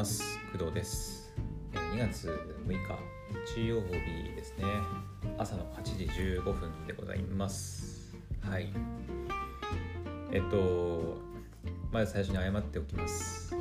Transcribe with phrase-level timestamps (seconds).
[0.00, 0.38] ます。
[0.50, 1.30] 工藤です。
[1.74, 2.26] 2月
[2.66, 2.78] 6日
[3.54, 3.90] 日曜日
[4.34, 4.64] ですね。
[5.36, 8.16] 朝の8時15分でございます。
[8.40, 8.72] はい。
[10.32, 11.18] えっと
[11.92, 13.54] まず最初に謝っておきます。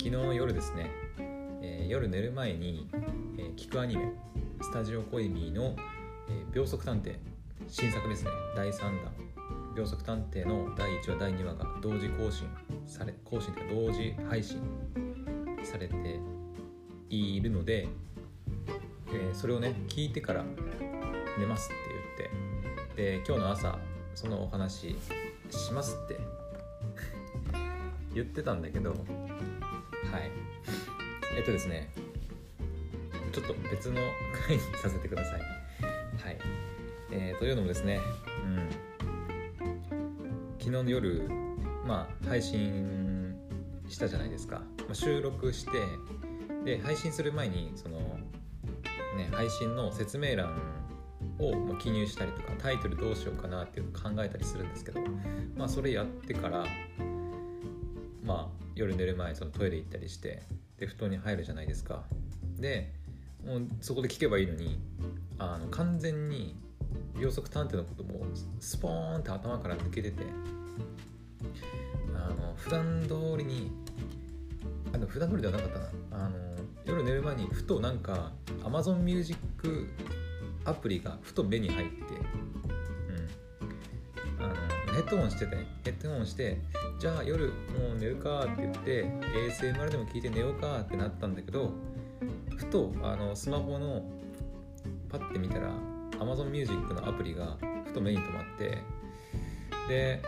[0.00, 0.88] 昨日夜ですね、
[1.62, 2.88] えー、夜寝る前に、
[3.38, 4.04] えー、聞くアニメ
[4.60, 5.74] スタジオコイミーの、
[6.28, 7.16] えー、秒速探偵
[7.66, 8.30] 新作ですね。
[8.54, 9.31] 第3弾。
[9.74, 12.48] 秒速探偵の第1話第2話が同時更新
[12.86, 14.60] され更新というか同時配信
[15.64, 16.20] されて
[17.08, 17.88] いるので、
[19.08, 20.44] えー、それをね聞いてから
[21.38, 22.52] 寝ますって言って。
[22.96, 23.78] で今日の朝
[24.14, 24.94] そのお話
[25.50, 26.18] しますって
[28.14, 30.30] 言ってたんだけどはい。
[31.34, 31.90] えっとですね
[33.32, 34.00] ちょっと別の
[34.46, 35.40] 回にさせてください。
[35.40, 36.38] はい。
[37.10, 38.00] えー、というのもですね
[38.44, 38.91] うん。
[40.62, 41.28] 昨日の夜、
[41.84, 43.34] まあ、配信
[43.88, 45.72] したじゃないですか、まあ、収録して
[46.64, 47.98] で配信する前にその、
[49.16, 50.56] ね、配信の説明欄
[51.40, 55.00] を記入したりとかタイトルどうしようかなっていうのを考えたりするんですけど、
[55.56, 56.64] まあ、それやってから、
[58.22, 60.44] まあ、夜寝る前そのトイレ行ったりして
[60.78, 62.04] で布団に入るじゃないですか。
[62.60, 62.92] で
[63.44, 64.78] もうそこで聞けばいいのに
[65.40, 66.54] あの完全に
[67.20, 68.01] 秒速探偵のこと
[68.60, 70.22] スポーンって頭から抜けてて
[72.14, 73.70] あの普段通りに
[74.92, 75.86] あの普段通りではなかったな。
[76.24, 76.52] あの
[76.84, 79.38] 夜寝る前にふとなんか Amazon Music
[80.64, 81.94] アプリがふと目に入って、
[84.38, 84.54] うん、あの
[84.92, 86.58] ヘッドホンしててヘッドホンして
[86.98, 91.72] じゃあ夜もう寝るかって言って ASMR でも聞いて寝ようかってなったんだけど
[92.56, 94.04] ふとあのスマホの
[95.08, 95.70] パッて見たら
[96.18, 97.56] Amazon Music のアプリが
[97.92, 98.78] ふと目に留まって
[99.88, 100.22] で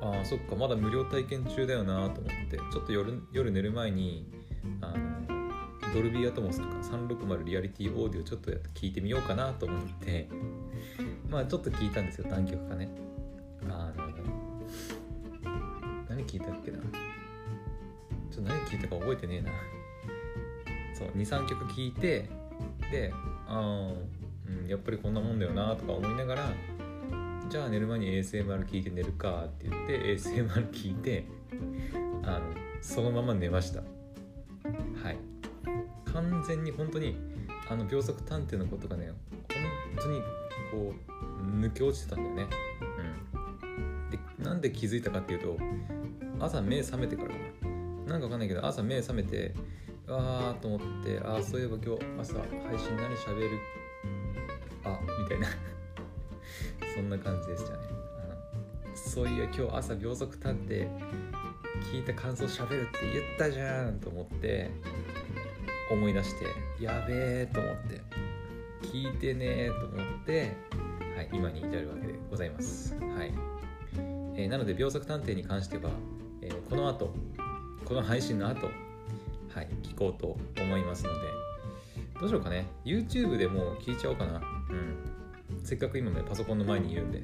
[0.00, 4.26] ああそっかまだ無料体験中だよなと思ってちょっと夜夜寝る前に
[4.80, 10.28] あのドルビーアトモスとか360リアリティオーディオちょっと聞いてみようかなと思って
[11.30, 12.88] まあちょっと聞いたんですよ何曲かね。
[13.68, 14.06] あの
[16.08, 16.78] 何聞いたっけな。
[16.78, 19.50] ちょっと何聞いたか覚えてねえな。
[20.94, 22.28] そう23曲聞いて
[22.90, 23.12] で
[23.46, 23.92] ああ
[24.48, 26.52] うん、やっぱりこんなもんだよなとか思いながら
[27.48, 31.24] じゃあ寝る前に ASMR 聞いて寝るかって言って ASMR 聞いて
[32.24, 32.42] あの
[32.80, 33.80] そのまま寝ました。
[33.80, 35.16] はい。
[36.12, 37.16] 完全に本当に
[37.68, 39.12] あの秒速探偵のことがね
[39.48, 40.20] 本当に
[40.70, 42.46] こう抜け落ちてたんだよね。
[43.34, 44.10] うん。
[44.10, 45.56] でなんで気づいたかっていうと
[46.40, 48.12] 朝目覚めてからかな。
[48.12, 49.54] なんかわかんないけど朝目覚めて
[50.08, 53.58] ああと思ってああそういえば今日朝配信何喋る
[55.26, 55.48] たいな。
[56.94, 57.78] そんな感じでしたね。
[58.84, 60.88] あのそういう今日朝秒速立って
[61.92, 64.70] 聞いた感想しゃべるって言ったじゃんと思って
[65.90, 66.46] 思い出して
[66.82, 68.00] やべえと思って
[68.82, 70.52] 聞いてねと思って、
[71.16, 73.32] はい、今に至るわけでございます、はい。
[74.34, 75.90] えー、なので秒速探偵に関しては、
[76.42, 77.14] えー、この後
[77.84, 78.68] この配信の後
[79.56, 81.18] はい、聞こうと思いますので
[82.20, 82.66] どうしようかね。
[82.84, 84.55] YouTube でも聞いちゃおうかな。
[85.66, 87.18] せっかく今ねパソコンの前にいるんで。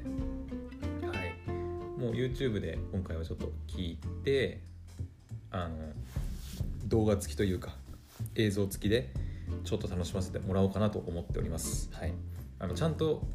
[1.07, 1.49] はい。
[1.97, 4.59] もう YouTube で今回はちょっと聞いて
[5.49, 5.77] あの
[6.87, 7.73] 動画付きというか
[8.35, 9.11] 映像付きで
[9.63, 11.89] ちょっと楽しませてもらおうかなと思っております。
[11.93, 12.13] はい。
[12.59, 13.25] あのちゃんと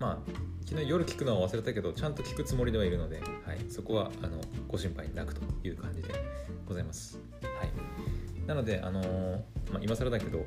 [0.00, 0.30] まあ
[0.66, 6.08] 昨日夜聞くのは忘れたけどちゃんと聞くつもりではいるので、はい、そこはあのご心配なくという感じで
[6.66, 7.20] ございます。
[7.40, 8.48] はい。
[8.48, 9.36] なのであのー、
[9.72, 10.44] まあ、今更だけど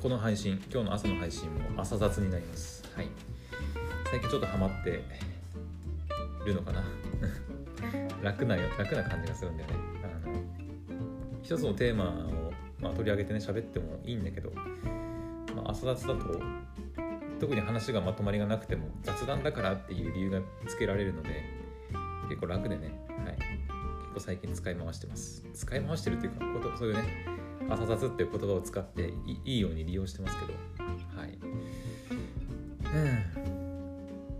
[0.00, 2.79] この配信今日の朝の配信も朝雑になります。
[3.00, 3.08] はい。
[4.10, 5.02] 最近ちょっとハマって
[6.44, 6.84] るのかな？
[8.22, 9.76] 楽な楽な感じがするんだよね。
[10.04, 10.34] あの
[11.42, 14.52] 一つのテーマを、まあ、取り上げてね喋ってもいいんだけど、
[15.56, 16.42] まあ、朝雑だと
[17.40, 21.42] 特に話がまとまりがなくても雑談だからっていう理由がつけられるので
[22.28, 25.42] 結構楽でね、はい、結構最近使い回してます。
[25.54, 27.26] 使い回してるっていうかそういうね
[27.70, 29.14] 朝雑っていう言葉を使って
[29.46, 30.79] いいように利用してますけど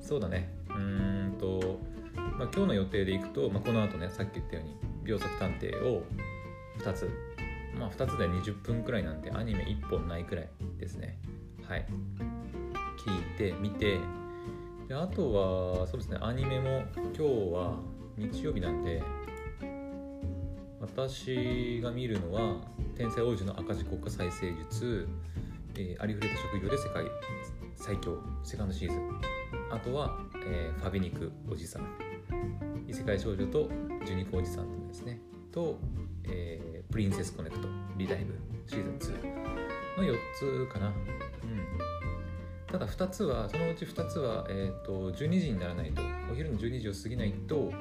[0.01, 0.53] そうだね。
[0.69, 1.79] うんと、
[2.17, 6.03] まあ、今日の予定でいくと、まあ、この後ねさっき言ったように秒速探偵を
[6.79, 7.11] 2つ
[7.79, 10.49] まあ2つで20分くらいなんでアニメ1本ないくらい
[10.79, 11.19] ですね。
[11.67, 11.87] はい。
[12.99, 13.99] 聞いて見て
[14.89, 17.77] であとはそうですねアニメも今日は
[18.19, 19.03] 日曜日なんで
[20.81, 22.57] 私が見るのは
[22.97, 25.09] 天才王子の赤字国家再生術、
[25.77, 27.05] えー、ありふれた職業で世界
[27.81, 28.99] 最強セカンドシーズ。
[28.99, 29.21] ン
[29.71, 31.89] あとは、えー、ファビニクおじさん。
[32.87, 33.69] 異世界少女と
[34.05, 35.19] ジュニコおじさんですね。
[35.51, 35.79] と、
[36.25, 37.67] えー、プリンセスコネクト
[37.97, 38.35] リダイブ
[38.67, 39.15] シーズン
[39.97, 40.19] 2の4
[40.69, 40.89] つかな。
[40.89, 40.95] うん。
[42.67, 47.73] ただ2つはそのうち2つは、えーと、12時にならないとお昼の12時を過ぎないと、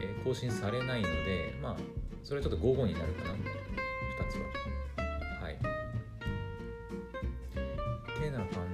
[0.00, 1.76] えー、更新されないのでまあ
[2.22, 3.34] それはちょっと午後になるかな。
[3.34, 3.36] 2
[4.30, 5.42] つは。
[5.42, 5.58] はい。
[8.20, 8.67] てな感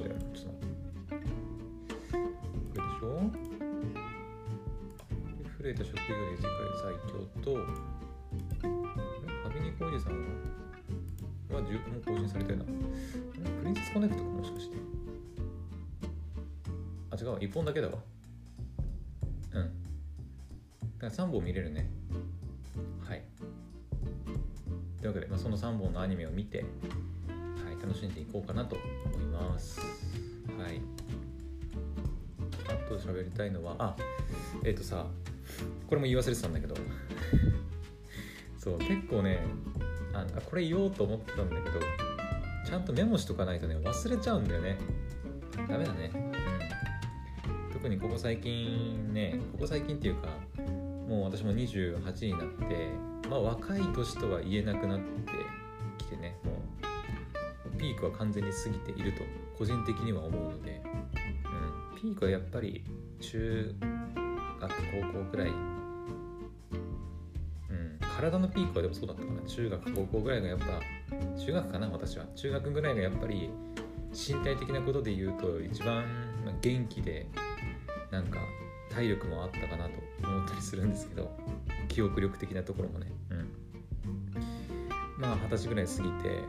[0.00, 0.58] れ確か午後だよねちょっと
[2.76, 3.30] これでしょ？
[5.58, 6.50] 震えた職業で世界
[6.82, 10.18] 最強とファビニコおじさんは？
[11.56, 11.70] はもう
[12.04, 12.70] 更新されてるなプ
[13.64, 14.76] リンセスコネクトかもしかして。
[17.10, 17.94] あ違う1本だけだわ。
[19.54, 19.62] うん。
[19.62, 21.90] だから3本見れるね。
[23.08, 23.24] はい。
[25.00, 26.64] というわけで、まあ、その3本のアニメを見て、
[27.88, 29.80] 楽しんでいこうかなと思います。
[29.80, 30.82] はい。
[32.68, 33.96] あと喋りたいのはあ
[34.62, 35.06] えっ、ー、とさ
[35.88, 36.74] これも言い忘れてたんだけど。
[38.58, 39.40] そう結構ね
[40.12, 41.80] あこれ言おうと思ってたんだけど
[42.66, 44.76] ちゃんとメモしとかないとね忘れちゃうんだよね。
[45.66, 46.10] ダメだね。
[46.14, 46.18] う
[47.70, 47.72] ん。
[47.72, 50.28] 特にここ最近ねここ最近っていうか
[51.08, 52.90] もう私も28になって
[53.30, 59.24] まあ若い年とは言えなくなってークは完全に過ぎていると
[59.58, 60.80] 個人的には思うので、
[61.94, 62.84] うん、ピークはやっぱり
[63.20, 63.74] 中
[64.60, 64.72] 学
[65.02, 65.52] 高校くらい。
[68.18, 69.40] 体のピークはでもそうだったかな。
[69.42, 70.80] 中学高校ぐらいがやっぱ
[71.38, 72.26] 中学かな私は。
[72.34, 73.48] 中学ぐらいがやっぱり
[74.10, 76.04] 身体的なことで言うと一番
[76.60, 77.28] 元気で
[78.10, 78.40] なんか
[78.90, 79.92] 体力もあったかなと
[80.24, 81.30] 思ったりするんですけど
[81.86, 83.06] 記憶力的なところもね。
[83.30, 83.52] うん。
[85.16, 86.40] まあ二十歳ぐらい過ぎて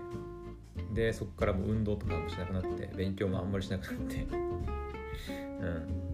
[0.94, 4.26] でそこからもう運動とかもしなくなって勉強もあんまりしなくなって。
[5.62, 6.10] うん。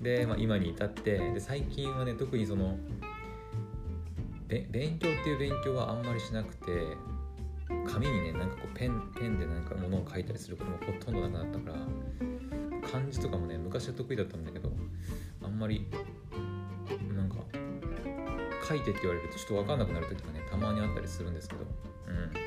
[0.00, 2.78] で、まあ、今に至ってで最近はね特にその
[4.48, 6.96] 勉強っていう勉強はあんまりしなくて
[7.86, 14.70] 紙にねなんかこうペンペンでなんか物を書いたりすることもほとんどなくなったから漢字とかもね昔は得意だったんだけど
[15.42, 15.86] あんまり
[17.16, 17.36] なんか
[18.68, 21.62] 書いてって言われるとちょっと分かんなくなる時がねたまにあったりするんですけど。
[22.06, 22.43] うん。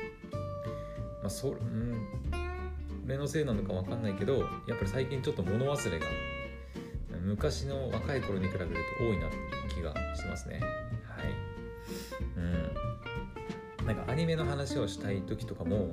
[1.28, 2.08] あそうん。
[3.04, 6.06] 目のせいなのか分かんないけどやっぱり最近ちょっと物忘れが
[7.22, 10.60] 昔の若い頃に比べると多いなっていう気がしてますね。
[11.06, 11.26] はい。
[12.36, 12.40] う
[13.82, 13.86] ん。
[13.86, 15.90] なんかアニメの話をしたい時とかも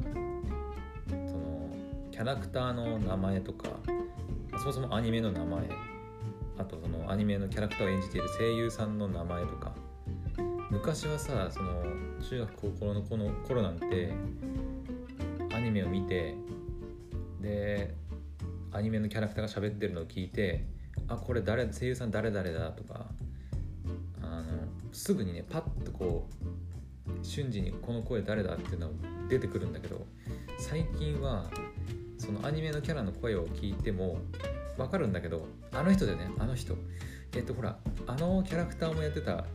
[1.08, 1.70] その
[2.12, 3.70] キャラクターの名前とか
[4.58, 5.70] そもそもアニメの名前
[6.58, 9.74] あとそのアニメのキャラクターを演じている声優さんの名前とか
[10.70, 11.84] 昔はさその
[12.30, 13.02] 中学高校の
[13.48, 14.14] 頃なんて
[15.76, 16.36] メを見て
[17.42, 17.94] で
[18.72, 20.66] アニメのキャラクターが喋ってるのを聞いて
[21.08, 23.06] あこれ誰声優さん誰々だとか
[24.22, 24.44] あの
[24.92, 28.94] すぐにねパッとこう瞬時にこの声誰だっていうのは
[29.30, 30.06] 出てくるんだけど
[30.58, 31.46] 最近は
[32.18, 34.18] そのアニメのキャラの声を聞いても
[34.78, 36.76] 分かるんだけどあの人だよねあの人。
[37.36, 37.78] えっとほら
[38.08, 39.46] あのキャラクターもやってた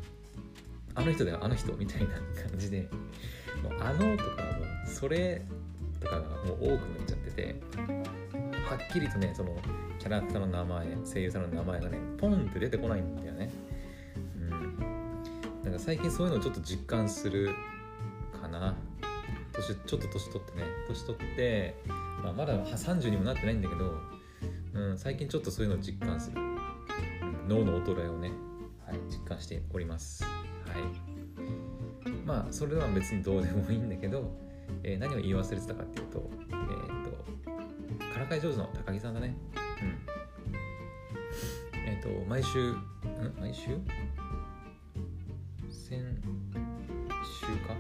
[0.95, 2.09] あの人だよあの人みたいな
[2.49, 2.89] 感じで
[3.63, 5.43] もうあのとかもうそれ
[6.01, 7.61] とかがもう多くなっちゃってて
[8.69, 9.57] はっきりとねその
[9.99, 13.51] キャラクターの名前声優さんの名前がねポンって出てこないんだよね。
[14.37, 14.79] うん。
[15.63, 17.51] なんか最近そういうのをちょっと実感する
[18.41, 18.75] かな。
[19.53, 20.65] 年ちょっと年取ってね。
[20.89, 21.75] 年取って、
[22.23, 23.99] まあ、まだ30にもなってないんだけど、
[24.75, 26.37] うん、最近ちょっとそういうのを実感する、
[27.49, 28.31] 脳の衰えをね、
[28.87, 30.25] はい、実感しております。
[30.25, 32.21] はい。
[32.25, 34.33] まあそれは別にどうでもいいんだけど、
[34.83, 37.11] えー、何を言い忘れてたかっていうとえっ、ー、と
[38.15, 39.37] からかい上手の高木さんだね。
[39.83, 39.99] うん。
[41.87, 42.83] えっ、ー、と毎週ん？
[43.39, 43.79] 毎週？
[45.71, 46.21] 先
[47.41, 47.75] 週か？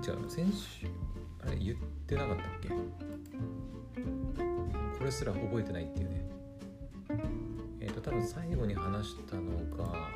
[0.00, 0.86] 違う先週
[1.44, 2.68] あれ言ってなかったっけ？
[2.68, 2.74] こ
[5.04, 6.28] れすら覚えてないっていうね。
[7.80, 10.08] えっ、と多分最後に話したのが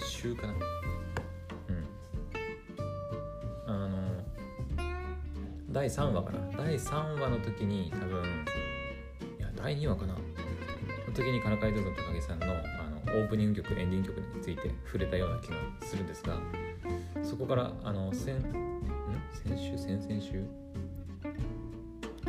[0.00, 0.60] 週かなうん。
[3.66, 3.98] あの
[5.70, 6.56] 第3話かな。
[6.56, 8.22] 第3話の時に多分
[9.38, 10.14] いや第2話かな。
[10.14, 10.20] の
[11.14, 16.36] 時にからかいどうぞ高木さんのあのオープニング曲エンディング曲について触れたような気がするんですが
[17.22, 18.42] そこからあの先ん？
[19.32, 19.78] 先週？
[19.78, 20.44] 先々週？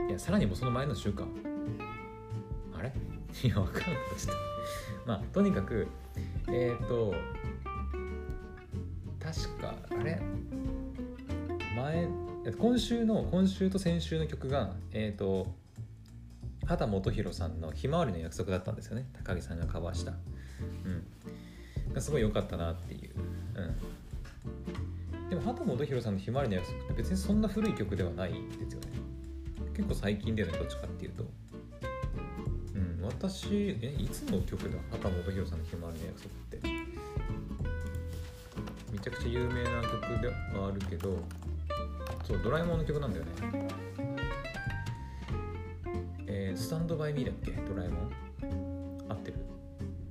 [0.07, 1.25] いやさらにもその前の週か。
[2.77, 2.93] あれ？
[3.43, 3.83] いやわかんない。
[4.17, 4.41] ちょっと。
[5.05, 5.87] まあとにかく
[6.47, 7.13] えっ、ー、と
[12.59, 15.47] 今週の今週と先週の曲がえっ、ー、と
[16.65, 19.07] 畑基博さんの「ひまわりの約束」だったんですよね。
[19.13, 20.13] 高木さんがカバーした。
[21.93, 22.01] うん。
[22.01, 23.11] すごい良かったなっていう。
[23.55, 25.29] うん。
[25.29, 28.37] でも畑基博さんの「ひまわりの約束」って別にそんな古い曲ではないで
[28.67, 28.87] すよね。
[29.75, 31.25] 結構最近だよねどっちかっていうと。
[32.73, 33.01] うん。
[33.03, 36.87] 私えいつの曲だ畑基博さんの「ひまわりの約束」って。
[38.91, 41.19] めちゃくちゃ有名な曲ではあるけど
[42.27, 43.31] そうドラえもんの曲なんだよね。
[46.27, 47.51] えー、スタンドバイミーだっけ？
[47.53, 48.11] ドラえもん。
[49.07, 49.37] 合ってる？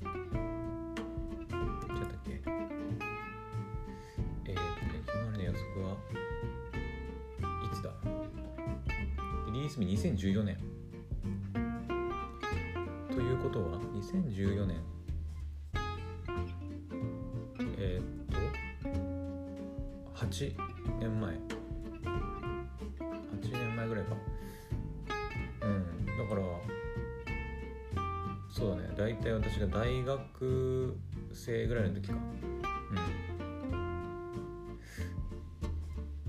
[0.01, 2.41] ちゃったっけ？
[4.47, 5.93] えー、とねひまわりの約束は
[7.71, 7.91] いつだ？
[9.53, 10.57] リリース日2014年
[13.11, 14.83] ということは2014年
[17.77, 18.39] えー、と
[20.15, 20.57] 8
[20.99, 21.56] 年前。
[29.23, 30.97] 体私が大学
[31.33, 32.15] 生ぐらいの時か。
[32.15, 32.17] う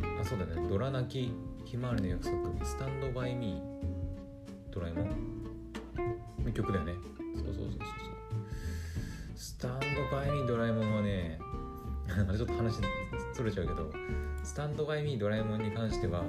[0.06, 0.20] ん。
[0.20, 1.32] あそうだね「ドラ泣き
[1.66, 3.62] ひまわりの約束」「スタンドバイミー」
[4.74, 5.10] ドラえもん。
[6.44, 6.94] の曲だよね。
[7.36, 7.80] そうそうそうそうそう。
[9.36, 11.40] スタンドバイミードラえもんはね
[12.38, 12.80] ちょっと話
[13.34, 13.92] それちゃうけど
[14.44, 16.24] スタンドバイミードラえもんに関しては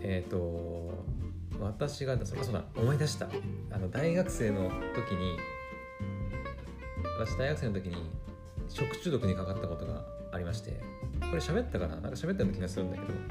[0.00, 0.71] えっ、ー、と
[1.64, 3.28] 私がそそうだ思い出した。
[3.70, 5.38] あの大学生の時に
[7.18, 8.10] 私大学生の時に
[8.68, 10.80] 食中毒にかかったことがありまして
[11.20, 11.96] これ喋ったかな？
[11.96, 13.12] なんか喋ったような気がするんだけど。
[13.12, 13.22] うん。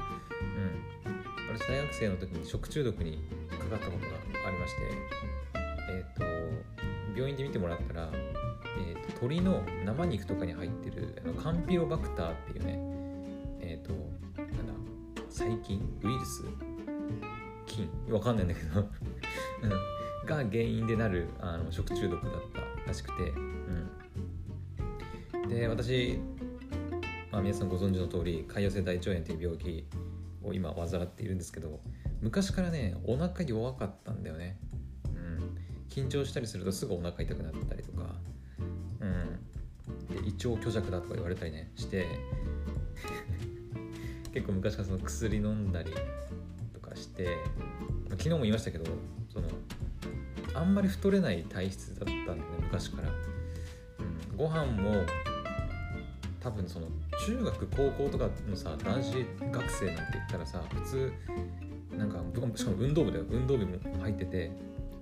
[1.54, 3.18] 私大学生の時に食中毒に
[3.50, 4.16] かかったことが
[4.48, 4.80] ありまして
[5.90, 6.24] えっ、ー、と
[7.14, 8.08] 病院で見てもらったら、
[8.78, 12.78] えーと、鶏の生肉とかに入ってるあのカンピロバクターっていうね
[13.60, 13.92] えっ、ー、と
[14.38, 14.72] なんだ
[15.28, 15.80] 細菌？
[16.02, 16.44] ウイルス？
[17.66, 18.88] 菌わかんないんだけど。
[20.26, 22.32] が原因でなるあの食中毒だっ
[22.84, 23.38] たらしくて、う
[25.46, 26.18] ん、で私、
[27.30, 29.84] まあ、皆さんご存知の通り潰瘍性大腸炎という病気
[30.44, 31.80] を今患っているんですけど
[32.20, 34.58] 昔からねお腹弱かったんだよね、
[35.06, 35.56] うん、
[35.88, 38.14] 緊張したりするとすぐお腹痛くなったりとか、
[39.00, 39.38] うん、
[40.08, 42.06] で胃腸虚弱だとか言われたりねして。
[44.32, 45.92] 結構昔からその薬飲んだり
[47.22, 47.38] して
[48.10, 48.84] 昨日も言いましたけど
[49.32, 49.46] その
[50.54, 55.04] あんまり太れない体質だったんだよね昔から、うん、ご飯も
[56.40, 56.88] 多分その
[57.24, 59.12] 中学高校とかのさ男子
[59.52, 61.12] 学生なんて言ったらさ普通
[61.96, 62.18] なんか
[62.56, 63.24] しかも運動部だよ。
[63.30, 64.50] 運動部も入ってて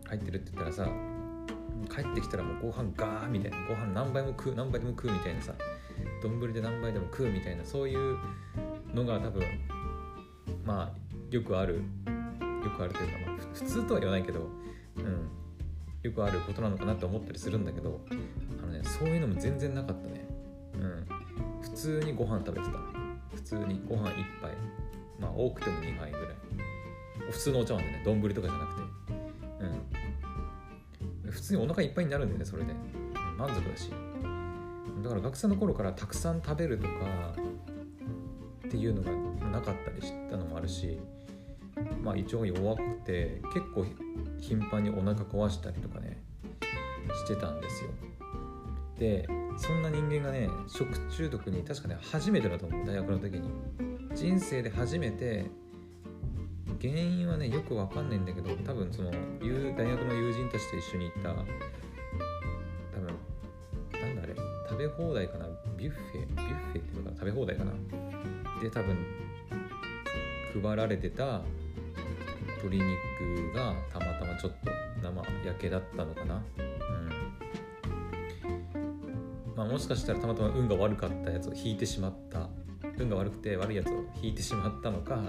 [0.06, 0.92] 入ってるって言ったらさ
[1.88, 5.54] 帰ってきたらもうご飯ガーみたいなご飯何杯も食う何杯でも食うみたいなさ
[6.22, 8.18] 丼で何杯でも食うみたいなそういう
[8.92, 9.42] のが多分
[10.64, 11.82] まあよくあるよ
[12.76, 14.49] くあるというか、まあ、普通とは言わないけど、
[14.96, 15.28] うん、
[16.02, 18.00] よくあることなのかなって思ったりするんだけど
[18.62, 20.26] あのねそういうのも全然なかったね、
[20.75, 21.06] うん、
[21.62, 22.78] 普通にご飯食べてた。
[23.34, 24.52] 普通にご飯1杯。
[25.18, 26.26] まあ多くても2杯ぐらい。
[27.30, 28.82] 普通のお茶碗でね丼とかじゃなくて。
[31.25, 31.30] うん。
[31.30, 32.75] 普通にお腹いっぱいになるんだよねそれで。
[33.38, 33.92] 満足だし。
[35.02, 36.90] だから学生の頃からたくさん食べるとか
[38.66, 39.10] っていうのが
[39.50, 40.99] なかったりしたのもあるし
[42.02, 43.85] まあ、胃腸が弱くて結構
[44.38, 46.23] 頻繁にお腹壊したりとかね
[47.12, 47.90] してたんですよ。
[48.99, 53.50] でそんな人間がね食中毒に確かね初めてだと思う大学の時に。
[54.14, 55.47] 人生で初めて
[56.80, 61.35] 原因はねよくわかんないんだけど多分その大学の友人たちと一緒に行った多
[63.00, 63.06] 分
[64.00, 64.35] なんだあれ
[64.68, 65.47] 食べ放題かな？
[65.76, 67.73] ビュッフェビュッフェっていうのか食べ放題かな？
[68.61, 68.97] で多分
[70.62, 71.42] 配られてた
[72.62, 74.71] 鶏肉がたまたまちょっと
[75.02, 76.43] 生焼けだったのかな。
[76.59, 76.62] う
[78.79, 79.55] ん。
[79.57, 82.49] まあもしかしたらたまたま運が悪かったやつを引いてしまった
[82.99, 85.21] 運が悪くて悪いやつを引いてしまったのか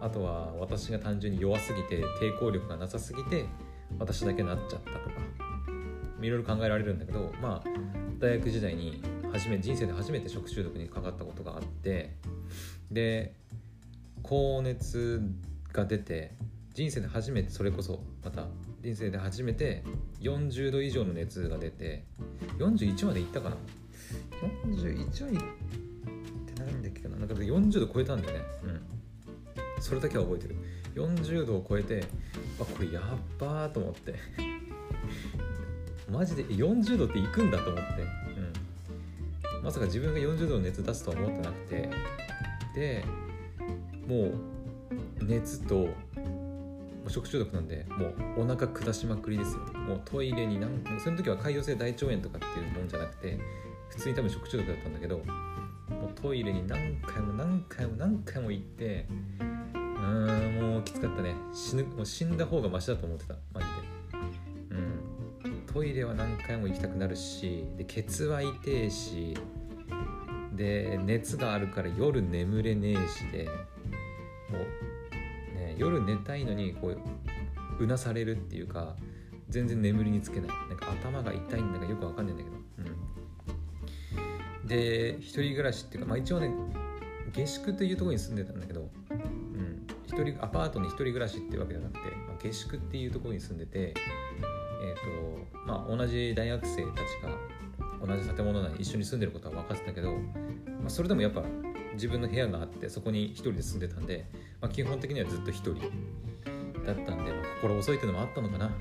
[0.00, 3.46] あとは私が単純に弱すぎて抵抗力がなさすぎて
[3.98, 5.46] 私だけなっちゃったとか。
[6.20, 7.68] いろいろ考えられるんだけどまあ
[8.18, 12.16] 大学時代に初め人生で初めて食中毒にかかったことがあって
[12.90, 13.34] で
[14.22, 15.20] 高熱
[15.76, 16.32] が出て
[16.74, 18.46] 人生で初めてそれこそまた
[18.82, 19.84] 人生で初めて
[20.20, 22.04] 40度以上の熱が出て
[22.58, 23.56] 41までいったかな
[24.66, 25.36] ？41はいっ
[26.54, 27.16] てないんだっけな？
[27.16, 28.44] なんか40度超えたんだよね。
[28.64, 29.82] うん。
[29.82, 30.56] それだけは覚えてる。
[30.94, 32.04] 40度を超えて
[32.60, 33.02] あこれやっ
[33.38, 34.14] ばーと思って。
[36.10, 38.02] マジで40度っていくんだと思って、
[39.56, 41.90] うん、まさか自分が40度の熱出すとは思ってなくて。
[42.74, 43.04] で
[44.06, 44.34] もう
[45.26, 45.88] 熱と
[47.08, 48.06] 食中毒なんでも
[48.36, 49.60] うお腹下しまくりですよ。
[49.78, 53.38] もうトイレに何その時は潰瘍性大腸炎とかっていうもんじゃなくて
[53.90, 59.06] 普通に多分食中毒だったんだけどもうトイレに何回も何回も何回も行って
[59.38, 61.34] うーんもうきつかったね。
[61.52, 63.34] 死ぬもう死んだ方がマシだと思ってた。
[63.54, 63.72] マジで。
[65.46, 65.62] うん。
[65.72, 69.36] トイレは何回も行きたくなるしでケツは痛えし
[70.54, 73.48] で熱があるから夜眠れねえしで
[75.76, 76.98] 夜寝たいのにこう
[77.78, 78.96] うなされるっていうか
[79.48, 80.48] 全然眠りにつけない。
[80.68, 82.56] なんか頭が痛いんだかよくわかんないんだけど。
[84.66, 86.50] で一人暮らしっていうか、まあ、一応ね
[87.32, 93.94] 下宿というところに住んでたんだけど、うん、一人アパートに一人暮らしっていうわけじゃなくて、まあ、下宿っていうところに住んでて、
[94.82, 96.82] えーとまあ、同じ大学生たち
[97.22, 101.44] が同じ建物内に一緒に住んでることは分かってたけど、まあ、それでもやっぱ
[101.94, 104.26] 自分の部屋があってそこに一人で住んでたんで、
[104.66, 105.74] まあ、基本的にはずっと一人
[106.84, 108.72] だったんで、まあ、心遅いっていうのもあったのかな。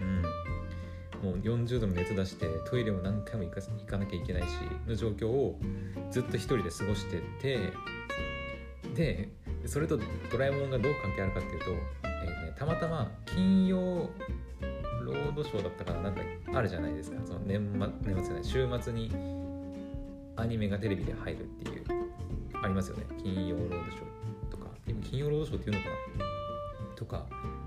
[0.00, 0.22] うん。
[0.22, 4.48] もう40度の熱出してトイレも何回も行か行かなきゃいけないし
[4.86, 5.58] の状況を
[6.10, 7.72] ずっと一人で過ごしてて
[8.94, 9.30] で
[9.64, 9.98] それと
[10.30, 11.70] ドラえもんがどう関係あるかっていうと、
[12.04, 14.10] えーね、たまたま金曜
[15.02, 16.20] ロードショーだったからなんか
[16.52, 17.18] あるじゃないですか。
[17.24, 17.62] その年
[18.04, 19.10] 末年末じゃない週末に
[20.36, 21.84] アニメがテレビで入るっていう
[22.62, 23.06] ありますよね。
[23.22, 24.15] 金曜ロードショー
[25.10, 26.36] 金曜ロードショーっていうのかな？
[26.96, 27.26] とか、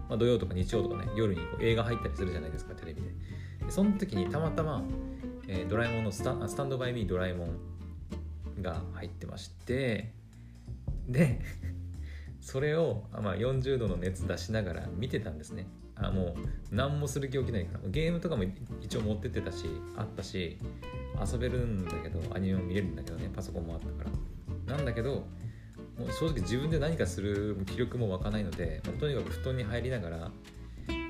[0.10, 3.08] まあ、土曜とか日曜とかね夜にこう映画入ったりするじゃないですかテレビで。
[3.66, 4.84] でその時にたまたま、
[5.48, 10.12] えー、ドラえもんのスタスタンドバイミードラえもんが入ってまして
[11.08, 11.40] で
[12.42, 15.68] それを、まあ、40度の熱出しながら見てたんですね。
[16.02, 16.38] あも
[16.72, 17.90] う何もする気起きないから。
[17.90, 18.46] ゲームとかも
[18.82, 19.66] 一応持ってってたし
[19.98, 20.58] あったし
[21.32, 24.10] 遊べるんだけどアニメも見れるんだけどねパソコンもあったか
[24.68, 24.76] ら。
[24.76, 25.26] なんだけど
[26.00, 30.32] もう正直自分で何かする気力も湧かないのでもうとにかく布団に入りながら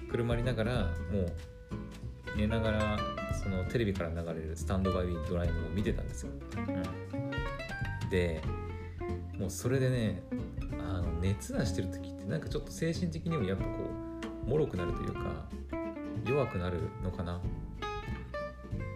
[0.10, 0.74] 車りながら
[1.12, 1.32] もう
[2.36, 3.00] 寝ながら
[3.44, 6.32] そのテレビから流れるスタンドバイドライブを見てたんですよ、
[8.02, 8.42] うん、で
[9.38, 10.24] もうそれでね
[10.80, 13.70] あの熱出してる時ってなんかちょっと精神的にもやっぱこ
[14.46, 15.46] う脆くなるというか
[16.28, 17.40] 弱くなるのかな。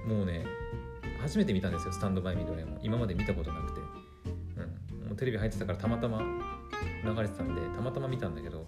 [0.08, 0.46] もうね
[1.22, 2.76] 初めて見たんですよスタンドバイミードラえも。
[2.76, 4.03] ん今まで見たことなくて、うん、
[5.14, 6.24] もうテレビ入ってたからたまたま
[7.04, 8.66] 流れてたんでたまたま見たんだけど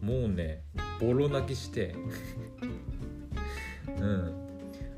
[0.00, 0.64] もうね
[1.00, 1.94] ボロ泣きして。
[3.86, 4.46] うん。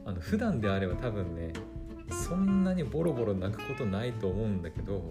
[0.06, 1.52] あの普段であれば多分ね
[2.10, 5.10] そんなにボロボロ泣くことないと思うんだけど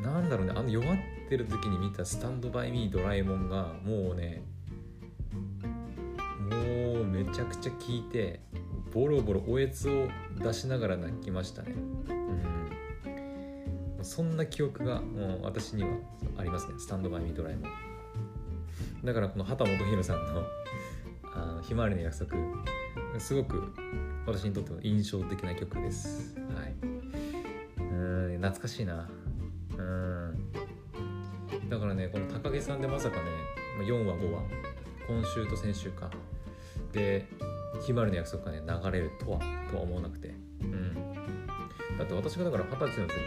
[0.00, 0.96] なんだろうねあの弱っ
[1.28, 4.44] てる時に見た「スタンドバイミードラえもん」がもうね
[6.48, 8.40] もうめちゃくちゃ効いて
[8.94, 10.06] ボロボロおえつを
[10.40, 11.74] 出しながら泣きましたね。
[14.02, 15.90] そんな記憶がもう私には
[16.36, 17.66] ありますね「スタンドバイミードラえも」
[19.04, 20.42] だからこの畑本博さんの
[21.34, 22.36] あひまわりの約束
[23.18, 23.72] すごく
[24.26, 26.36] 私にとっては印象的な曲です。
[26.54, 26.74] はい。
[27.80, 29.08] うん懐かしいな。
[29.76, 30.52] うん。
[31.68, 33.22] だからねこの高木さんでまさかね
[33.84, 34.42] 4話5話
[35.08, 36.10] 今週と先週か。
[36.92, 37.26] で
[37.80, 39.38] ひまわりの約束がね流れるとは
[39.70, 40.28] とは思わなくて。
[40.60, 40.94] うん。
[41.96, 43.18] だって私がだから二十歳の時の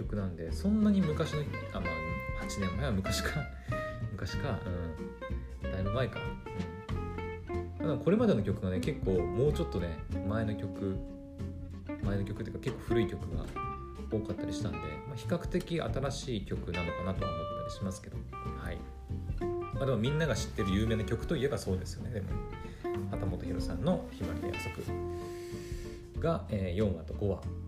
[0.00, 1.40] 曲なんでそんなに昔の
[1.72, 3.40] あまあ8年前は昔か。
[4.12, 4.58] 昔か。
[5.62, 5.72] うん。
[5.72, 6.18] だいぶ前か、
[7.80, 7.98] うん。
[7.98, 10.96] これまでの曲がね結構もうちょっとね前の曲
[12.02, 13.44] 前の曲っていうか結構古い曲が
[14.10, 18.16] 多かったりしたんで、まあ、比較的新しい曲なのかなとは思ったりしますけど。
[18.58, 18.78] はい、
[19.74, 22.10] まあ、でもみんなが知ってる有名な曲といえばそうですよね。
[22.10, 22.28] でも
[23.10, 27.59] 畑本博さんの「ひまわりの約束が」えー、4話と5話。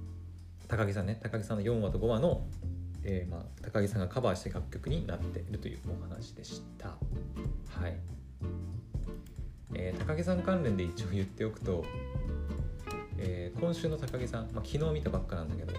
[0.72, 2.46] 高木さんね高木さんの4話と5話の、
[3.04, 6.88] えーまあ、高木さんがカバーした楽曲になっているというお話でした。
[6.88, 7.96] はい。
[9.74, 11.84] えー、高木さん関連で一応言っておくと、
[13.18, 15.78] えー、今週の高木さん、まあ、昨日見たばっかなんだけど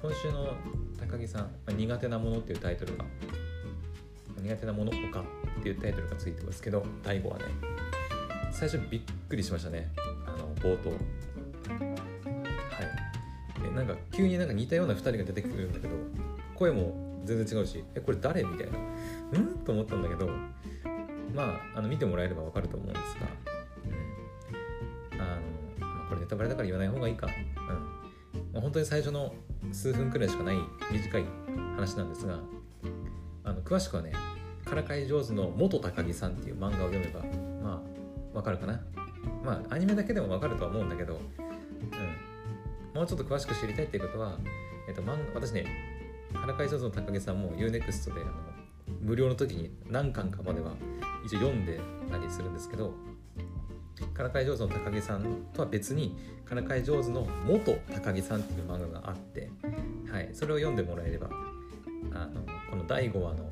[0.00, 0.54] 今週の
[1.00, 3.04] 高木さん、まあ、苦手なものっていうタイトルが
[4.40, 5.24] 苦手なもの他っ
[5.64, 7.44] ていうタイトルがついてますけど第5話ね。
[8.52, 9.90] 最初びっくりしましたね。
[10.28, 10.90] あの冒頭。
[10.90, 10.96] は
[12.82, 13.13] い。
[13.64, 15.94] でなんか急になんか似たような2人が出てくるんだけど
[16.54, 18.78] 声も全然違うしえこれ誰みたいな。
[19.32, 19.58] うん？
[19.64, 20.28] と思ったんだけど
[21.34, 23.26] まああの見てもらえればわかると思うんですが、
[25.14, 25.20] うん。
[25.20, 25.24] あ
[25.80, 27.32] のま、これネタバレだから言わない方がいいか、うん。
[28.52, 29.34] まあ、本当に最初の
[29.72, 30.56] 数分くらいしかない
[30.92, 31.24] 短い
[31.76, 32.38] 話なんですが
[33.44, 34.12] あの詳しくはね
[34.64, 37.20] からかい上手の元高木さんっていう漫画を読めば
[37.62, 37.82] ま
[38.34, 38.80] あわかるかな。
[39.42, 41.18] まあアニメだけでもわかるとは思うんだけど、
[42.94, 44.38] もうちょっと詳しく知りたいっていうことは、
[44.88, 45.66] えっと、漫画私ね
[46.32, 48.32] からかい上手の高木さんも UNEXT であの
[49.02, 50.72] 無料の時に何巻かまでは
[51.24, 51.80] 一応読んで
[52.10, 52.94] たりするんですけど
[54.12, 59.50] からかい上手の高木さんとは別にからかい上手の元高木さんっていう漫画があって、
[60.10, 61.28] はい、それを読んでもらえれば
[62.12, 63.50] あのこの第5話の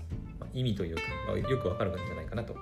[0.52, 2.54] 意味というか、まあ、よくわかるんじゃないかなと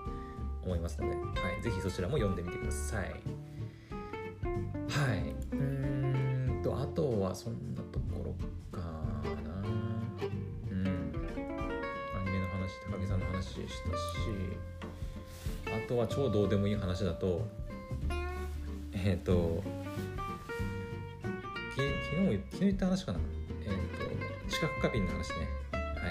[0.63, 3.09] 思いますので、はい、ぜひそちらも読んでみてください。
[4.91, 5.40] はい。
[6.91, 9.63] と、あとはそんなところかな。
[10.71, 10.87] うん。
[10.87, 13.69] アニメの話、高木さんの話したし、
[15.67, 17.47] あとは超どうでもいい話だと、
[18.93, 19.63] えっ、ー、と、
[21.75, 23.21] き昨日、昨日言った話かな。
[23.65, 25.49] えっ、ー、と、視覚過敏の話ね。
[25.73, 26.11] は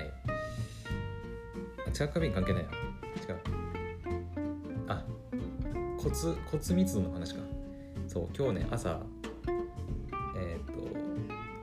[1.89, 1.93] い。
[1.93, 2.69] 知覚過敏関係ないな。
[2.69, 2.79] 違う。
[4.87, 5.03] あ、
[5.97, 6.15] 骨、
[6.49, 7.41] 骨密度の話か。
[8.07, 9.01] そう、今日ね、朝、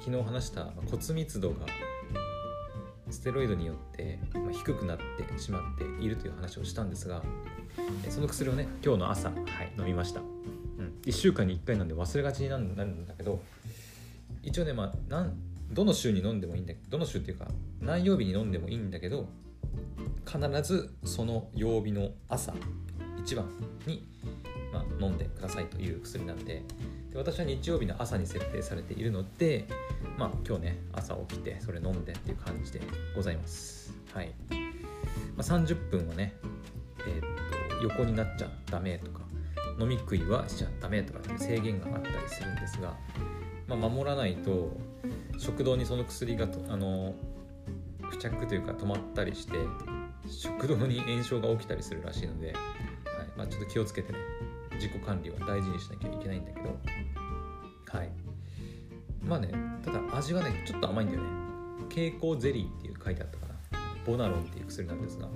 [0.07, 1.67] 昨日話した骨密度が
[3.11, 4.21] ステロイドによって
[4.53, 7.25] 低くなってしまっているという話をしたんですが
[8.09, 13.43] その薬をね今日の朝、はい、飲みました、うん、1週間に1回なんで忘れがちになるんだけど
[14.45, 15.37] 一応ね、まあ、なん
[15.73, 17.49] どの週に飲んでもいいんだけどの週っていうか
[17.81, 19.29] 何曜日に飲んでもいいんだけど
[20.25, 22.55] 必ずその曜日の朝
[23.19, 23.49] 一番
[23.87, 24.07] に、
[24.73, 26.63] まあ、飲んでくださいという薬なんで
[27.17, 29.67] で私は日曜日の朝に設定されているので、
[30.19, 32.81] まあ、今日ね朝起きてそれ飲んでっていう感じで
[33.15, 33.93] ございます。
[34.13, 34.57] はい、ま
[35.39, 36.35] あ、30分はね
[37.01, 39.21] えー、っと横になっちゃダメとか
[39.79, 42.97] 飲み食いはしちゃダメとか制限があったりするんですが、
[43.69, 44.75] まあ、守らないと
[45.39, 47.15] 食道にその薬がとあの
[48.11, 49.59] 付着というか止まったりして
[50.29, 52.57] 食道に炎症が起きたりするらしいので、はい。
[53.37, 54.19] まあ、ちょっと気をつけてね
[54.75, 56.77] 自己管理は大事にしなきゃいけないんだけど。
[57.93, 58.11] はい。
[59.23, 59.51] まあね
[59.87, 61.29] ただ味はねちょっと甘いんだよね。
[61.89, 63.55] 蛍光ゼリーっていう書いてあったかな。
[64.05, 65.29] ボナロンっていう薬なんですが。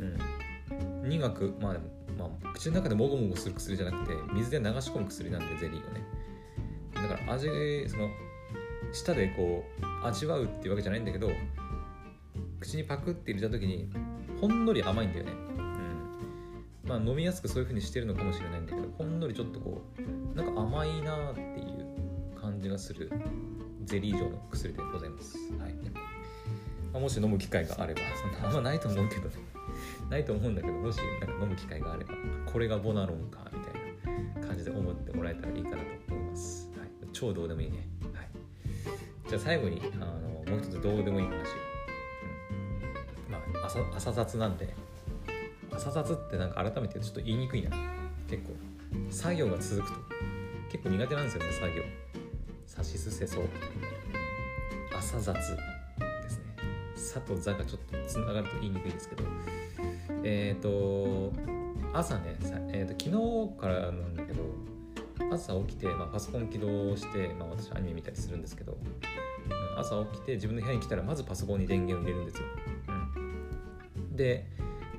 [0.00, 1.08] うん。
[1.08, 1.74] 苦くまあ、
[2.18, 6.02] まあ、口の中でもごもごする薬じゃなくて水で流し込む薬なんでゼリーをね。
[6.94, 7.48] だから味
[7.88, 8.08] その
[8.92, 11.30] 舌でこう味わうっていうわけじゃないんだけど
[12.60, 13.90] 口にパクって入れた時に
[14.40, 23.10] ほんのり甘いんだよね、うん、まあ飲みやすくそういう風にしてるのかもしれないんだけどほんのりちょっとこうなんか甘いなっていう感じがする。
[23.84, 29.36] ゼリー状の薬でございます、はい、もし飲む機会があればそんなあんまないと思うけどね。
[30.10, 32.12] ないと思うんだけどもしなんか飲む機会があれば
[32.46, 38.28] これがボナロンかみたいな感じで思ってもらえたらいいかなと思います、はい、超どうでもいいね、はい、
[39.28, 41.34] じゃあ最後にあのもう一つどうでもいい話。
[43.64, 44.74] 朝朝雑なんで。
[45.72, 47.70] 朝雑ってなんか改めてちょっと言いにくいな。
[48.28, 48.54] 結構。
[49.10, 49.98] 作業が続くと。
[50.70, 51.82] 結構苦手なんですよね作業。
[52.74, 53.40] さしすせそ
[54.96, 55.42] 朝雑で
[56.28, 56.44] すね
[56.96, 59.24] 「さ」と「座」がちょっとつながると言いにくいですけど。
[60.24, 61.32] えっ、ー、と
[61.92, 62.36] 朝ね
[62.72, 64.42] えーと、昨日からなんだけど
[65.32, 68.76] 朝起きて、まあ、パソコン起動して、まあ、私アニメ見たりするんですけど
[69.76, 72.46] 朝起きて自分の部屋に来たらまずパソコンに電源を入れるんですよ。
[74.12, 74.46] で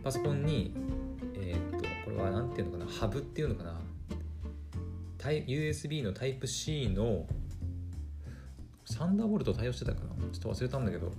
[0.03, 0.73] パソコンに
[1.33, 3.81] えー、っとこれは何ていうのかなハブっていうのかな。
[5.25, 7.25] USB のタイプ C の
[8.85, 11.11] サンダーボルト対応してたかなちょっと忘れたんだけど、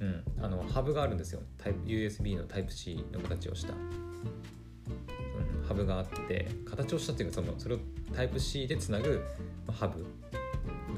[0.00, 1.40] うん、あのハブがあるんですよ。
[1.58, 7.78] タイ USB のタイプ C の形をした、うん、ハブがあって形をしたっていうかそのそれを
[8.14, 9.22] タイプ C でつなぐ
[9.70, 10.06] ハブ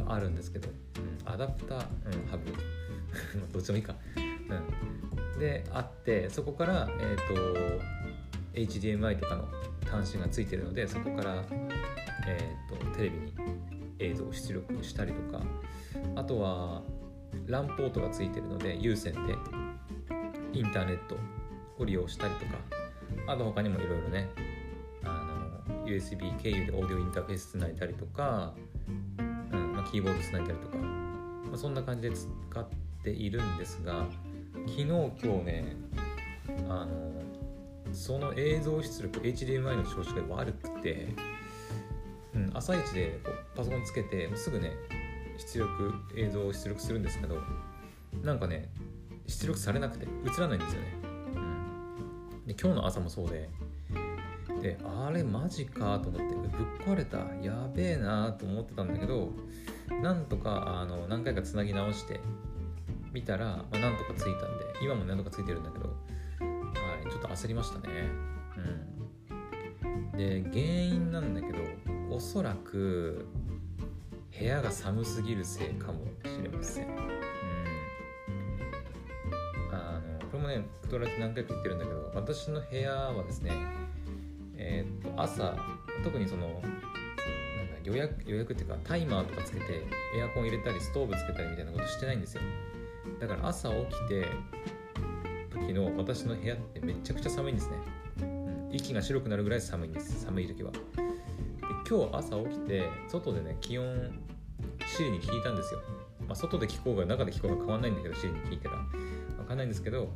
[0.02, 2.52] があるんですけど、うん、アダプター、うん、ハブ。
[3.52, 3.94] どっちもいいか、
[4.52, 9.48] うん、であってそこから、えーと、HDMI とかの
[9.90, 11.44] 端子がついてるのでそこから、
[12.26, 13.32] えーと、テレビに
[13.98, 15.42] 映像を出力したりとか
[16.16, 16.82] あとは
[17.46, 19.34] LAN ポートがついてるので有線で
[20.52, 21.16] インターネット
[21.78, 22.52] を利用したりとか
[23.26, 24.28] あと他にもいろいろね
[25.04, 28.54] あの USB 経由でオーディオインターフェースつないだりとか、
[29.18, 32.66] うんまあ、キーボードつないだりとか、まあ、そんな感じで使っ
[33.02, 34.06] ているんですが
[34.66, 35.76] 昨日今日ね
[36.68, 37.12] あの
[37.92, 41.08] その映像出力 HDMI の調子が悪くて、
[42.34, 44.72] うん、朝一でこうパソコンつけてすぐね
[45.38, 47.38] 出力映像を出力するんですけど
[48.22, 48.70] なんかね
[49.26, 50.88] 出力されなくて映らないんですよね、
[51.34, 53.50] うん、で今日の朝もそうで
[54.64, 57.18] であれマジかと思ってぶっ壊れた。
[57.42, 59.30] やべえなと思ってたんだけど
[60.02, 62.20] なんとかあの何回かつなぎ直して
[63.12, 64.38] 見たら、まあ、なんとかついたんで
[64.82, 65.94] 今もなんとかついてるんだけど、は
[67.04, 67.88] い、ちょっと焦りましたね。
[68.56, 70.16] うん。
[70.16, 71.58] で原因なんだけど
[72.10, 73.26] おそらく
[74.38, 76.88] 部屋が寒すぎるせいかもしれません。
[76.88, 76.94] うん。
[79.72, 83.52] あのこれもねクトラって何回か言ってるんだけど私の部屋はですね
[84.56, 85.56] えー、っと朝
[86.02, 86.64] 特にそのなんだ
[87.84, 92.42] 予約予約っていうかタイマーとかつけてエアコン入れたりストーブつけたりみたいなことしてないんですよ。
[93.20, 94.26] だから朝起きて
[95.50, 97.76] 時の私の部屋ってめちゃくちゃ寒いんですね、
[98.22, 100.24] うん、息が白くなるぐらい寒いんです。
[100.24, 100.72] 寒い時は。
[101.88, 104.10] 今日朝起きて外でね気温
[104.86, 105.80] シリに聞いたんですよ、
[106.26, 108.76] まあ、外で聞こうが中で聞こうが変わんないんだけどシリに聞いてたら。
[109.44, 110.08] 分かんないんですけど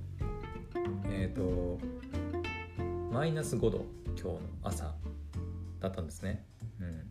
[1.10, 1.78] えっ、ー、と
[3.12, 4.94] マイナス5度今日の朝
[5.80, 6.44] だったんですね。
[6.80, 7.02] うん。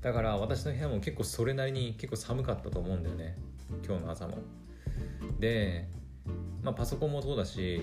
[0.00, 3.36] だから私の部屋も結構それなりに結構寒かったと思うんだよね。
[3.86, 4.38] 今日の朝も。
[5.38, 5.88] で
[6.62, 7.82] まあ、パソコンもそうだし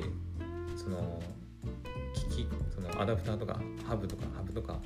[0.76, 1.22] その
[2.14, 4.80] 機器そのアダプターとかハブとかハブとか、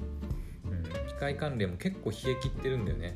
[1.15, 3.15] 機械関連も結構冷え切ってるんだよね、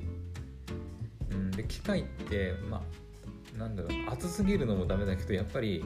[1.31, 5.83] うん、で機械ってまあなんだろう暑すぎるのもダメだけどやっぱり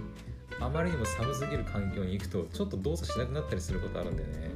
[0.60, 4.52] あまりにも寒すぎる環境に行くとちょっと動作しなくなったりすることあるんだよね。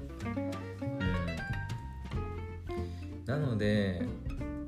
[3.26, 3.26] うん。
[3.26, 4.04] なので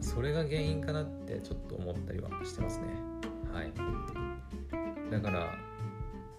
[0.02, 2.88] それが原因かなってちょっと思ったりはしてますね。
[3.54, 3.72] はい。
[5.12, 5.56] だから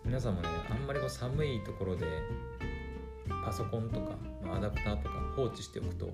[0.05, 2.07] 皆さんもねあんまりこう寒いところで
[3.45, 6.07] パソコンとか、まあ、アダプターとか放置しておくと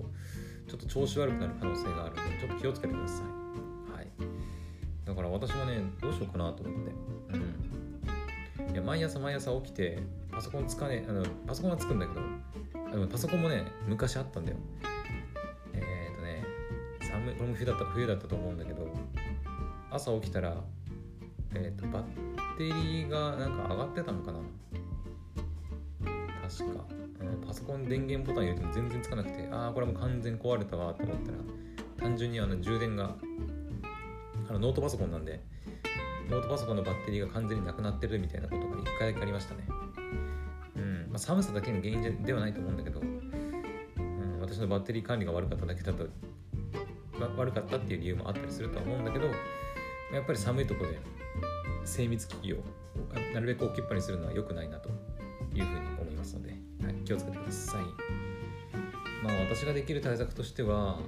[0.67, 3.97] ちょっと調子悪くなる可能性があるのでちょっと気をつけてください。
[3.97, 4.07] はい。
[5.05, 6.91] だから私もねどうしようかなと思って。
[7.33, 7.37] う
[8.69, 8.73] ん。
[8.73, 9.99] いや毎朝毎朝起きて
[10.31, 12.21] パソコンつかねあのパソコンはつくんだけど
[12.93, 14.57] あのパソコンもね昔あったんだよ。
[15.73, 16.43] えっ、ー、とね
[17.01, 18.87] 寒いこれも冬だった冬だったと思うんだけど
[19.89, 20.55] 朝起きたら
[21.55, 24.39] えっ、ー、とバッテリーがなんか上がってたのかな。
[26.47, 26.85] 確か、
[27.47, 31.37] パソコン電源ボタン入れても全然つかなくてああこれもう完全壊れたわと思ったら
[31.97, 33.15] 単純にあの充電が
[34.49, 35.41] あのノートパソコンなんで
[36.29, 39.65] ノートパソコンのバッテリーが完全になくなってるみたいなことが1回だけありましたね。
[40.75, 46.05] うんまあ、寒さだけの原因ではないと思うんだけど、うん、私のバッテリー管理が悪かっただけだと
[47.37, 49.25] 悪かったっていう理由もあったりするとは思うんだけど
[50.13, 50.99] やっぱり寒いとこで
[51.85, 52.57] 精密機器を
[53.33, 56.56] なるべく置きっぱにするのは良くないなというふうに思いますので、
[57.07, 57.83] 気をつけてください。
[59.23, 60.99] まあ私ができる対策としては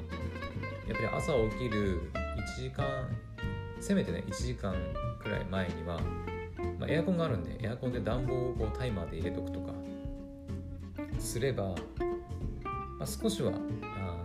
[0.87, 2.11] やっぱり朝起きる
[2.57, 2.85] 1時間
[3.79, 4.73] せめてね1時間
[5.21, 5.99] くらい前には、
[6.79, 9.73] まあ、エアコンがあるんでエアコンで暖房をこうタイマーで入れとくとか
[11.19, 11.75] すれば、ま
[13.01, 13.51] あ、少しは
[13.83, 14.17] あ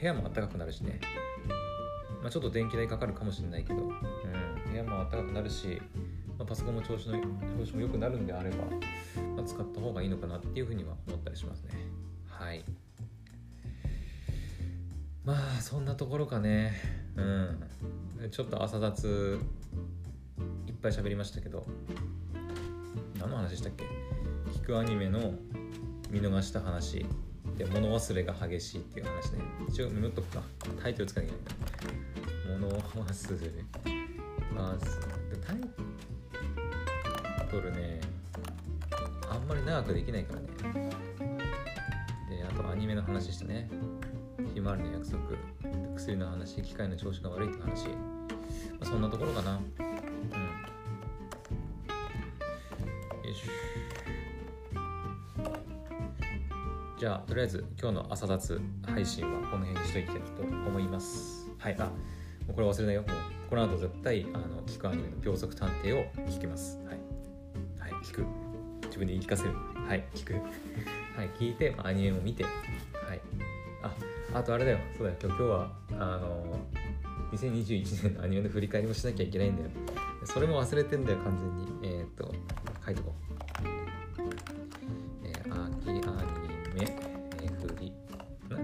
[0.00, 1.00] 部屋も暖かくなるしね、
[2.22, 3.88] まあ、ちょっと電気代かかるかもしれないけど、うん、
[4.70, 5.82] 部屋も暖かくなるし、
[6.38, 8.56] まあ、パソコンの調子の調子も良くなるんであれば、
[9.48, 11.70] 使った方がいいのかなっていうふうには思ったりしますね。
[12.28, 12.62] はい。
[15.24, 16.74] まあそんなところかね。
[17.16, 17.60] うん。
[18.30, 19.38] ちょっと朝雑
[20.66, 21.66] いっぱい喋りましたけど。
[23.18, 23.84] 何の話したっけ？
[24.60, 25.32] 聞くアニメの
[26.10, 27.06] 見逃した話
[27.56, 29.40] で物忘れが激しいっていう話ね。
[29.68, 30.42] 一応メっとくか。
[30.82, 33.64] タイトルつかなきゃいけない物忘れ。
[34.54, 34.78] まあ
[35.46, 35.56] タイ
[37.50, 38.00] トルね。
[39.48, 40.46] んまり長くできないからね。
[42.28, 43.70] であとアニメの話したね。
[44.52, 45.22] ひまわりの約束。
[45.96, 47.94] 薬の話機械の調子が悪いって話、ま
[48.82, 49.52] あ、そんなところかな。
[49.52, 49.64] うん。
[53.28, 53.42] よし
[56.98, 61.50] じゃあとりあえず今日の朝雑配信はこの辺にしといきたいと思います。
[61.58, 61.76] はい。
[61.78, 61.90] あも
[62.50, 63.02] うこれ忘れないよ。
[63.02, 63.10] もう
[63.48, 66.78] この後絶対あの聞くアニメの秒速探偵を聞きます。
[66.84, 68.47] はい、はい、聞く。
[68.98, 69.50] 分に言い聞かせる。
[69.86, 70.34] はい聞く。
[70.34, 70.38] は
[71.24, 72.44] い聞いてまあアニメも見て。
[72.44, 72.50] は
[73.14, 73.20] い。
[73.82, 73.94] あ
[74.34, 74.78] あとあれだよ。
[74.96, 75.18] そうだよ。
[75.22, 76.58] 今日はあの
[77.32, 79.70] 2021年のアニメの振り返りもしなきゃいけないんだよ。
[80.24, 81.96] それも忘れてんだよ完全に。
[81.98, 82.34] えー、っと
[82.84, 83.38] 書いとこう。
[85.24, 86.00] えー、秋アニ
[86.80, 86.96] メ、
[87.42, 87.92] えー、振り。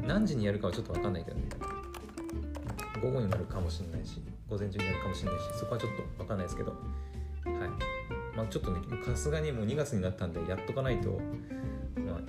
[0.07, 1.45] 何時にやるかはちょっと分かんないけどね。
[3.01, 6.75] 午後になるかもしれないし午前中にやるかもしれないしそこはちょっと分かんないですけど。
[8.45, 11.21] あちょっとねさすがにもう2月になったんでやっとかないと
[11.97, 12.21] まあ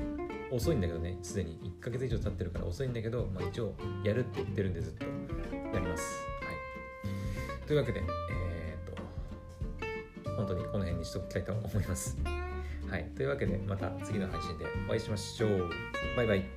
[0.52, 1.60] 遅いんだけどねすでに。
[1.80, 3.74] 1ヶ月以上経ってるから遅いんだけど、まあ、一応
[4.04, 6.04] やるって言ってるんでずっとやります。
[6.42, 7.68] はい。
[7.68, 8.02] というわけで
[8.32, 8.96] えー、っ
[10.26, 12.18] と本当にこの辺にしときたいと思います。
[12.90, 13.04] はい。
[13.16, 15.70] というわけでまた次の配信でお会いしましょう。
[16.16, 16.55] バイバイ。